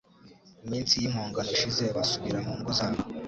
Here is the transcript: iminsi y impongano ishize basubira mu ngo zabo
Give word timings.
iminsi 0.65 0.93
y 0.95 1.05
impongano 1.07 1.49
ishize 1.55 1.83
basubira 1.95 2.39
mu 2.45 2.53
ngo 2.59 2.71
zabo 2.77 3.01